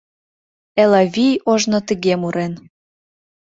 Элавий 0.81 1.35
ожно 1.51 1.79
тыге 1.87 2.13
мурен. 2.21 2.53